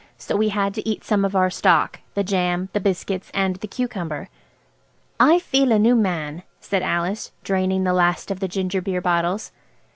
So 0.17 0.35
we 0.35 0.49
had 0.49 0.73
to 0.73 0.89
eat 0.89 1.03
some 1.03 1.23
of 1.23 1.35
our 1.35 1.51
stock–the 1.51 2.23
jam, 2.23 2.69
the 2.73 2.79
biscuits, 2.79 3.29
and 3.35 3.57
the 3.57 3.67
cucumber. 3.67 4.29
"I 5.19 5.37
feel 5.37 5.71
a 5.71 5.77
new 5.77 5.93
man," 5.93 6.41
said 6.59 6.81
Alice, 6.81 7.31
draining 7.43 7.83
the 7.83 7.93
last 7.93 8.31
of 8.31 8.39
the 8.39 8.47
ginger 8.47 8.81
beer 8.81 8.99
bottles. 8.99 9.51